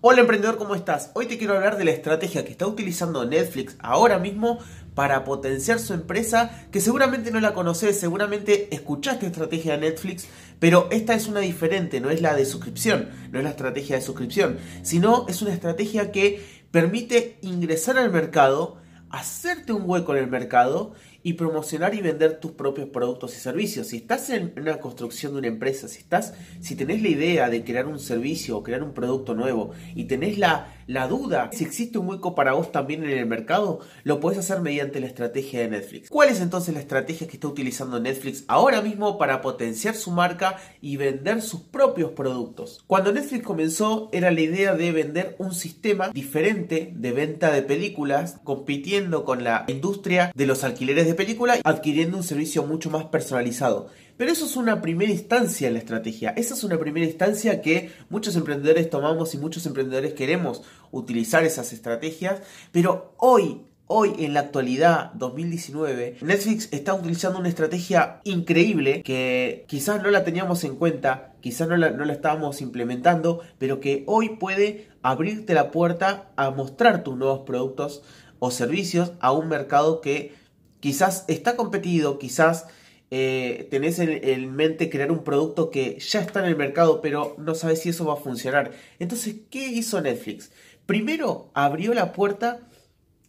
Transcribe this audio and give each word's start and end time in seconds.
Hola 0.00 0.20
emprendedor, 0.20 0.58
¿cómo 0.58 0.76
estás? 0.76 1.10
Hoy 1.14 1.26
te 1.26 1.38
quiero 1.38 1.56
hablar 1.56 1.76
de 1.76 1.84
la 1.84 1.90
estrategia 1.90 2.44
que 2.44 2.52
está 2.52 2.68
utilizando 2.68 3.24
Netflix 3.24 3.74
ahora 3.80 4.20
mismo 4.20 4.60
para 4.94 5.24
potenciar 5.24 5.80
su 5.80 5.92
empresa, 5.92 6.68
que 6.70 6.80
seguramente 6.80 7.32
no 7.32 7.40
la 7.40 7.52
conoces, 7.52 7.98
seguramente 7.98 8.72
escuchaste 8.72 9.26
estrategia 9.26 9.72
de 9.72 9.90
Netflix, 9.90 10.28
pero 10.60 10.86
esta 10.92 11.14
es 11.14 11.26
una 11.26 11.40
diferente, 11.40 12.00
no 12.00 12.10
es 12.10 12.22
la 12.22 12.36
de 12.36 12.46
suscripción, 12.46 13.08
no 13.32 13.38
es 13.38 13.44
la 13.44 13.50
estrategia 13.50 13.96
de 13.96 14.02
suscripción, 14.02 14.58
sino 14.82 15.26
es 15.28 15.42
una 15.42 15.52
estrategia 15.52 16.12
que 16.12 16.46
permite 16.70 17.36
ingresar 17.42 17.98
al 17.98 18.12
mercado, 18.12 18.76
hacerte 19.10 19.72
un 19.72 19.82
hueco 19.84 20.14
en 20.14 20.22
el 20.22 20.30
mercado 20.30 20.92
y 21.22 21.34
promocionar 21.34 21.94
y 21.94 22.00
vender 22.00 22.40
tus 22.40 22.52
propios 22.52 22.88
productos 22.88 23.36
y 23.36 23.40
servicios. 23.40 23.88
Si 23.88 23.98
estás 23.98 24.30
en 24.30 24.52
una 24.56 24.78
construcción 24.78 25.32
de 25.32 25.38
una 25.38 25.48
empresa, 25.48 25.88
si 25.88 25.98
estás, 25.98 26.34
si 26.60 26.76
tenés 26.76 27.02
la 27.02 27.08
idea 27.08 27.50
de 27.50 27.64
crear 27.64 27.86
un 27.86 27.98
servicio 27.98 28.56
o 28.56 28.62
crear 28.62 28.82
un 28.82 28.94
producto 28.94 29.34
nuevo 29.34 29.72
y 29.94 30.04
tenés 30.04 30.38
la, 30.38 30.74
la 30.86 31.08
duda 31.08 31.50
si 31.52 31.64
existe 31.64 31.98
un 31.98 32.08
hueco 32.08 32.34
para 32.34 32.52
vos 32.52 32.72
también 32.72 33.02
en 33.04 33.10
el 33.10 33.26
mercado, 33.26 33.80
lo 34.04 34.20
puedes 34.20 34.38
hacer 34.38 34.60
mediante 34.60 35.00
la 35.00 35.06
estrategia 35.06 35.60
de 35.60 35.68
Netflix. 35.68 36.08
¿Cuál 36.08 36.28
es 36.28 36.40
entonces 36.40 36.74
la 36.74 36.80
estrategia 36.80 37.26
que 37.26 37.34
está 37.34 37.48
utilizando 37.48 38.00
Netflix 38.00 38.44
ahora 38.48 38.80
mismo 38.80 39.18
para 39.18 39.40
potenciar 39.40 39.94
su 39.94 40.10
marca 40.10 40.56
y 40.80 40.96
vender 40.96 41.42
sus 41.42 41.60
propios 41.60 42.12
productos? 42.12 42.84
Cuando 42.86 43.12
Netflix 43.12 43.44
comenzó 43.44 44.08
era 44.12 44.30
la 44.30 44.40
idea 44.40 44.74
de 44.74 44.92
vender 44.92 45.36
un 45.38 45.52
sistema 45.52 46.10
diferente 46.10 46.92
de 46.94 47.12
venta 47.12 47.50
de 47.52 47.62
películas 47.62 48.38
compitiendo 48.44 49.24
con 49.24 49.44
la 49.44 49.64
industria 49.68 50.32
de 50.34 50.46
los 50.46 50.64
alquileres 50.64 51.07
de 51.08 51.14
película 51.14 51.58
adquiriendo 51.64 52.18
un 52.18 52.22
servicio 52.22 52.64
mucho 52.64 52.90
más 52.90 53.06
personalizado. 53.06 53.88
Pero 54.18 54.30
eso 54.30 54.44
es 54.44 54.56
una 54.56 54.82
primera 54.82 55.10
instancia 55.10 55.66
en 55.66 55.72
la 55.72 55.78
estrategia. 55.78 56.34
Esa 56.36 56.52
es 56.52 56.64
una 56.64 56.78
primera 56.78 57.06
instancia 57.06 57.62
que 57.62 57.90
muchos 58.10 58.36
emprendedores 58.36 58.90
tomamos 58.90 59.32
y 59.32 59.38
muchos 59.38 59.64
emprendedores 59.64 60.12
queremos 60.12 60.62
utilizar 60.90 61.44
esas 61.44 61.72
estrategias. 61.72 62.42
Pero 62.72 63.14
hoy, 63.16 63.62
hoy 63.86 64.16
en 64.18 64.34
la 64.34 64.40
actualidad 64.40 65.12
2019, 65.14 66.18
Netflix 66.20 66.68
está 66.72 66.92
utilizando 66.92 67.38
una 67.38 67.48
estrategia 67.48 68.20
increíble 68.24 69.02
que 69.02 69.64
quizás 69.66 70.02
no 70.02 70.10
la 70.10 70.24
teníamos 70.24 70.62
en 70.64 70.76
cuenta, 70.76 71.32
quizás 71.40 71.68
no 71.68 71.78
la, 71.78 71.88
no 71.88 72.04
la 72.04 72.12
estábamos 72.12 72.60
implementando, 72.60 73.40
pero 73.56 73.80
que 73.80 74.04
hoy 74.06 74.36
puede 74.36 74.90
abrirte 75.00 75.54
la 75.54 75.70
puerta 75.70 76.32
a 76.36 76.50
mostrar 76.50 77.02
tus 77.02 77.16
nuevos 77.16 77.46
productos 77.46 78.02
o 78.40 78.50
servicios 78.50 79.12
a 79.20 79.32
un 79.32 79.48
mercado 79.48 80.02
que 80.02 80.36
quizás 80.80 81.24
está 81.28 81.56
competido, 81.56 82.18
quizás 82.18 82.66
eh, 83.10 83.68
tenés 83.70 83.98
en, 83.98 84.54
mente 84.54 84.90
crear 84.90 85.10
un 85.10 85.24
producto 85.24 85.70
que 85.70 85.98
ya 85.98 86.20
está 86.20 86.40
en 86.40 86.46
el 86.46 86.56
mercado, 86.56 87.00
pero 87.00 87.34
no 87.38 87.54
sabes 87.54 87.82
si 87.82 87.88
eso 87.88 88.04
va 88.04 88.14
a 88.14 88.16
funcionar. 88.16 88.72
Entonces, 88.98 89.36
¿qué 89.50 89.68
hizo 89.68 90.00
Netflix? 90.00 90.50
Primero 90.86 91.50
abrió 91.54 91.94
la 91.94 92.12
puerta, 92.12 92.60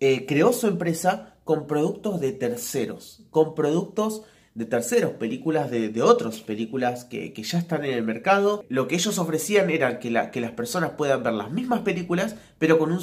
eh, 0.00 0.26
creó 0.26 0.52
su 0.52 0.68
empresa 0.68 1.36
con 1.44 1.66
productos 1.66 2.20
de 2.20 2.32
terceros, 2.32 3.22
con 3.30 3.54
productos 3.54 4.22
de 4.54 4.66
terceros, 4.66 5.12
películas 5.12 5.68
de, 5.70 6.02
otros, 6.02 6.40
películas 6.40 7.04
que, 7.04 7.32
ya 7.34 7.58
están 7.58 7.84
en 7.84 7.94
el 7.94 8.04
mercado. 8.04 8.64
Lo 8.68 8.86
que 8.86 8.94
ellos 8.94 9.18
ofrecían 9.18 9.68
era 9.68 9.98
que, 9.98 10.30
que 10.32 10.40
las 10.40 10.52
personas 10.52 10.92
puedan 10.92 11.24
ver 11.24 11.32
las 11.32 11.50
mismas 11.50 11.80
películas, 11.80 12.36
pero 12.58 12.78
con 12.78 12.92
un, 12.92 13.00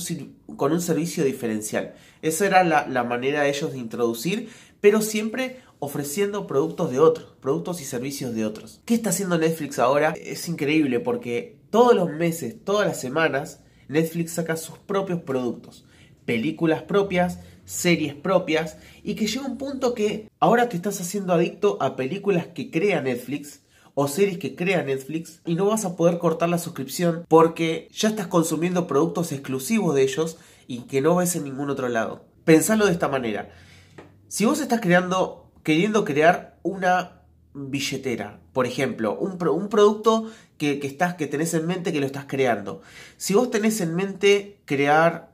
con 0.56 0.72
un 0.72 0.82
servicio 0.82 1.26
diferencial. 1.26 1.94
Esa 2.22 2.46
era 2.46 2.64
la, 2.64 2.88
la 2.88 3.04
manera 3.04 3.42
de 3.42 3.50
ellos 3.50 3.74
de 3.74 3.80
introducir, 3.80 4.50
pero 4.80 5.02
siempre 5.02 5.58
ofreciendo 5.80 6.48
productos 6.48 6.92
de 6.92 7.00
otros, 7.00 7.34
productos 7.42 7.82
y 7.82 7.86
servicios 7.86 8.34
de 8.34 8.46
otros. 8.46 8.82
¿Qué 8.86 8.94
está 8.94 9.10
haciendo 9.10 9.38
Netflix 9.38 9.78
ahora? 9.78 10.14
Es 10.22 10.48
increíble 10.48 11.00
porque 11.02 11.58
todos 11.70 11.96
los 11.96 12.10
meses, 12.12 12.56
todas 12.64 12.88
las 12.88 13.02
semanas, 13.02 13.62
Netflix 13.90 14.34
saca 14.34 14.56
sus 14.56 14.78
propios 14.78 15.22
productos, 15.22 15.86
películas 16.26 16.84
propias, 16.84 17.40
series 17.72 18.14
propias 18.14 18.78
y 19.02 19.16
que 19.16 19.28
llega 19.28 19.46
un 19.46 19.58
punto 19.58 19.94
que 19.94 20.30
ahora 20.40 20.68
te 20.68 20.76
estás 20.76 21.00
haciendo 21.00 21.34
adicto 21.34 21.78
a 21.80 21.96
películas 21.96 22.48
que 22.48 22.70
crea 22.70 23.02
Netflix 23.02 23.62
o 23.94 24.10
series 24.10 24.38
que 24.38 24.56
crea 24.56 24.84
Netflix 24.84 25.40
y 25.46 25.56
no 25.56 25.68
vas 25.68 25.86
a 25.86 25.96
poder 25.96 26.18
cortar 26.18 26.50
la 26.50 26.58
suscripción 26.58 27.26
porque 27.30 27.88
ya 27.94 28.10
estás 28.10 28.28
consumiendo 28.28 28.88
productos 28.88 29.32
exclusivos 29.32 29.96
de 29.96 30.04
ellos 30.04 30.38
y 30.68 30.82
que 30.82 31.00
no 31.00 31.16
ves 31.16 31.36
en 31.38 31.46
ningún 31.46 31.70
otro 31.70 31.88
lado. 31.88 32.26
Pensalo 32.44 32.86
de 32.86 32.92
esta 32.92 33.08
manera. 33.08 33.50
Si 34.28 34.44
vos 34.44 34.60
estás 34.60 34.82
creando, 34.82 35.50
queriendo 35.64 36.04
crear 36.04 36.60
una 36.64 37.22
billetera, 37.54 38.42
por 38.52 38.66
ejemplo, 38.66 39.18
un, 39.18 39.38
producto 39.38 40.30
que, 40.58 40.80
que, 40.80 40.88
estás, 40.88 41.16
que 41.16 41.28
tenés 41.28 41.54
en 41.54 41.68
mente 41.68 41.94
que 41.94 42.02
lo 42.02 42.06
estás 42.06 42.26
creando. 42.28 42.82
Si 43.16 43.34
vos 43.34 43.50
tenés 43.50 43.80
en 43.80 43.96
mente 43.96 44.60
crear 44.66 45.31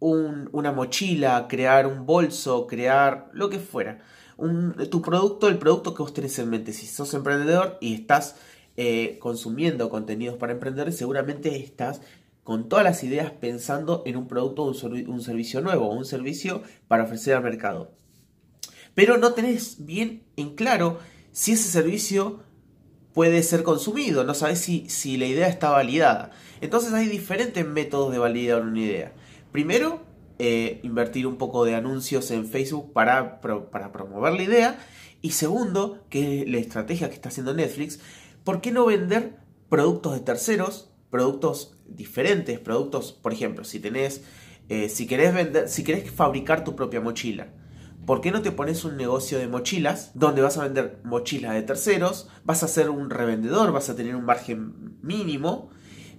una 0.00 0.72
mochila, 0.72 1.46
crear 1.48 1.86
un 1.86 2.06
bolso, 2.06 2.66
crear 2.66 3.30
lo 3.32 3.50
que 3.50 3.58
fuera. 3.58 4.00
tu 4.90 5.02
producto, 5.02 5.48
el 5.48 5.58
producto 5.58 5.94
que 5.94 6.02
vos 6.02 6.14
tenés 6.14 6.38
en 6.38 6.50
mente. 6.50 6.72
Si 6.72 6.86
sos 6.86 7.14
emprendedor 7.14 7.78
y 7.80 7.94
estás 7.94 8.36
eh, 8.76 9.18
consumiendo 9.20 9.90
contenidos 9.90 10.36
para 10.36 10.52
emprendedores, 10.52 10.96
seguramente 10.96 11.56
estás 11.56 12.00
con 12.44 12.68
todas 12.68 12.84
las 12.84 13.04
ideas 13.04 13.30
pensando 13.30 14.02
en 14.06 14.16
un 14.16 14.26
producto 14.26 14.62
un, 14.64 15.20
servicio 15.20 15.60
nuevo, 15.60 15.90
un 15.90 16.04
servicio 16.06 16.62
para 16.86 17.04
ofrecer 17.04 17.34
al 17.34 17.42
mercado. 17.42 17.92
Pero 18.94 19.18
no 19.18 19.34
tenés 19.34 19.84
bien 19.84 20.22
en 20.36 20.54
claro 20.54 20.98
si 21.30 21.52
ese 21.52 21.68
servicio 21.68 22.40
puede 23.12 23.42
ser 23.42 23.64
consumido, 23.64 24.24
no 24.24 24.32
sabes 24.32 24.60
si, 24.60 24.88
si 24.88 25.16
la 25.18 25.26
idea 25.26 25.48
está 25.48 25.70
validada. 25.70 26.30
Entonces 26.60 26.92
hay 26.94 27.08
diferentes 27.08 27.66
métodos 27.66 28.12
de 28.12 28.18
validar 28.18 28.62
una 28.62 28.80
idea. 28.80 29.12
Primero, 29.52 30.02
eh, 30.38 30.80
invertir 30.82 31.26
un 31.26 31.36
poco 31.36 31.64
de 31.64 31.74
anuncios 31.74 32.30
en 32.30 32.46
Facebook 32.46 32.92
para, 32.92 33.40
para 33.40 33.92
promover 33.92 34.34
la 34.34 34.42
idea. 34.42 34.78
Y 35.20 35.32
segundo, 35.32 36.04
que 36.10 36.42
es 36.42 36.48
la 36.48 36.58
estrategia 36.58 37.08
que 37.08 37.14
está 37.14 37.28
haciendo 37.28 37.54
Netflix, 37.54 37.98
¿por 38.44 38.60
qué 38.60 38.70
no 38.70 38.86
vender 38.86 39.36
productos 39.68 40.14
de 40.14 40.20
terceros, 40.20 40.90
productos 41.10 41.76
diferentes, 41.86 42.58
productos, 42.58 43.12
por 43.12 43.32
ejemplo, 43.32 43.64
si 43.64 43.80
tenés, 43.80 44.22
eh, 44.68 44.88
si 44.88 45.06
querés 45.06 45.34
vender, 45.34 45.68
si 45.68 45.84
querés 45.84 46.10
fabricar 46.10 46.64
tu 46.64 46.76
propia 46.76 47.00
mochila, 47.00 47.48
¿por 48.06 48.20
qué 48.20 48.30
no 48.30 48.42
te 48.42 48.52
pones 48.52 48.84
un 48.84 48.96
negocio 48.96 49.38
de 49.38 49.48
mochilas 49.48 50.12
donde 50.14 50.42
vas 50.42 50.56
a 50.58 50.64
vender 50.64 51.00
mochilas 51.04 51.54
de 51.54 51.62
terceros, 51.62 52.28
vas 52.44 52.62
a 52.62 52.68
ser 52.68 52.90
un 52.90 53.10
revendedor, 53.10 53.72
vas 53.72 53.90
a 53.90 53.96
tener 53.96 54.14
un 54.14 54.24
margen 54.24 54.98
mínimo 55.02 55.70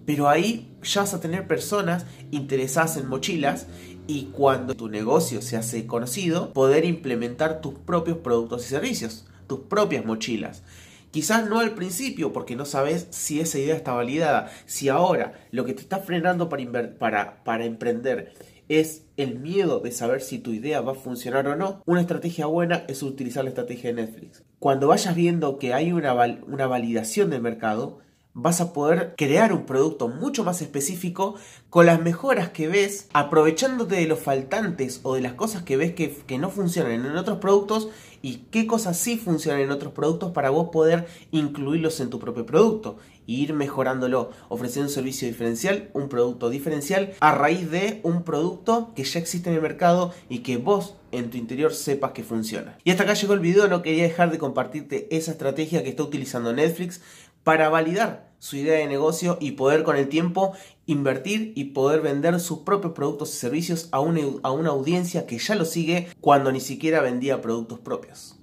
pero 0.06 0.30
ahí 0.30 0.76
ya 0.84 1.02
vas 1.02 1.14
a 1.14 1.22
tener 1.22 1.48
personas 1.48 2.06
interesadas 2.32 2.98
en 2.98 3.08
mochilas 3.08 3.68
y 4.08 4.26
cuando 4.32 4.76
tu 4.76 4.90
negocio 4.90 5.42
se 5.42 5.56
hace 5.56 5.86
conocido, 5.86 6.52
poder 6.54 6.84
implementar 6.86 7.62
tus 7.62 7.76
propios 7.76 8.18
productos 8.18 8.66
y 8.66 8.70
servicios, 8.70 9.28
tus 9.48 9.60
propias 9.62 10.06
mochilas. 10.06 10.64
Quizás 11.12 11.48
no 11.50 11.60
al 11.60 11.76
principio 11.76 12.34
porque 12.34 12.56
no 12.56 12.66
sabes 12.66 13.08
si 13.10 13.40
esa 13.40 13.58
idea 13.58 13.76
está 13.76 13.94
validada. 13.94 14.52
Si 14.66 14.90
ahora 14.90 15.48
lo 15.52 15.66
que 15.66 15.74
te 15.74 15.82
está 15.82 16.00
frenando 16.00 16.50
para, 16.50 16.98
para, 16.98 17.44
para 17.44 17.66
emprender 17.66 18.34
es 18.68 19.06
el 19.18 19.40
miedo 19.40 19.80
de 19.80 19.92
saber 19.92 20.22
si 20.22 20.38
tu 20.38 20.54
idea 20.54 20.82
va 20.82 20.92
a 20.92 20.96
funcionar 20.96 21.48
o 21.48 21.56
no, 21.56 21.82
una 21.86 22.02
estrategia 22.02 22.46
buena 22.46 22.86
es 22.88 23.02
utilizar 23.02 23.44
la 23.44 23.50
estrategia 23.50 23.92
de 23.92 24.04
Netflix. 24.04 24.44
Cuando 24.60 24.88
vayas 24.88 25.16
viendo 25.16 25.58
que 25.58 25.74
hay 25.74 25.92
una, 25.92 26.14
una 26.14 26.68
validación 26.68 27.32
del 27.32 27.42
mercado, 27.42 28.00
vas 28.34 28.62
a 28.62 28.74
poder 28.74 29.16
crear 29.18 29.54
un 29.54 29.66
producto 29.66 30.08
mucho 30.08 30.44
más 30.44 30.62
específico 30.62 31.36
con 31.70 31.86
las 31.86 32.02
mejoras 32.02 32.50
que 32.50 32.68
ves, 32.68 33.08
aprovechándote 33.14 33.96
de 33.96 34.08
los 34.08 34.20
faltantes 34.20 35.02
o 35.04 35.16
de 35.16 35.22
las 35.22 35.34
cosas 35.34 35.64
que 35.64 35.78
ves 35.78 35.94
que, 35.94 36.38
no 36.38 36.50
funcionan 36.50 37.06
en 37.06 37.18
otros 37.18 37.40
productos 37.40 37.90
y 38.22 38.38
qué 38.52 38.66
cosas 38.68 38.98
sí 38.98 39.18
funcionan 39.18 39.62
en 39.62 39.72
otros 39.72 39.94
productos 39.94 40.32
para 40.32 40.50
vos 40.50 40.70
poder 40.72 41.08
incluirlos 41.32 42.00
en 42.00 42.10
tu 42.10 42.20
propio 42.20 42.46
producto 42.46 42.98
e 43.28 43.32
ir 43.34 43.54
mejorándolo, 43.54 44.32
ofreciendo 44.48 44.90
un 44.90 44.94
servicio 44.94 45.28
diferencial, 45.28 45.90
un 45.94 46.10
producto 46.10 46.50
diferencial 46.50 47.14
a 47.20 47.34
raíz 47.34 47.70
de 47.70 48.00
un 48.04 48.24
producto 48.24 48.92
que 48.96 49.04
ya 49.04 49.20
existe 49.20 49.50
en 49.50 49.56
el 49.56 49.62
mercado 49.62 50.14
y 50.30 50.40
que 50.40 50.58
vos 50.58 50.96
en 51.12 51.30
tu 51.30 51.38
interior 51.38 51.74
sepas 51.74 52.12
que 52.12 52.24
funciona. 52.24 52.78
Y 52.84 52.92
hasta 52.92 53.04
acá 53.04 53.14
llegó 53.14 53.34
el 53.34 53.40
video, 53.40 53.68
no 53.68 53.82
quería 53.82 54.04
dejar 54.04 54.32
de 54.32 54.38
compartirte 54.38 55.08
esa 55.16 55.32
estrategia 55.32 55.84
que 55.84 55.90
está 55.90 56.04
utilizando 56.04 56.54
Netflix 56.54 57.02
para 57.50 57.70
validar 57.70 58.30
su 58.38 58.58
idea 58.58 58.78
de 58.78 58.86
negocio 58.86 59.40
y 59.42 59.54
poder 59.54 59.82
con 59.82 59.98
el 59.98 60.08
tiempo 60.08 60.54
invertir 60.86 61.52
y 61.56 61.64
poder 61.72 62.00
vender 62.00 62.40
sus 62.40 62.60
propios 62.60 62.94
productos 62.94 63.34
y 63.34 63.38
servicios 63.40 63.90
a 63.92 64.00
una, 64.02 64.22
a 64.44 64.52
una 64.52 64.70
audiencia 64.70 65.26
que 65.26 65.40
ya 65.40 65.56
lo 65.56 65.66
sigue 65.66 66.10
cuando 66.22 66.52
ni 66.52 66.60
siquiera 66.60 67.02
vendía 67.02 67.42
productos 67.42 67.80
propios. 67.80 68.39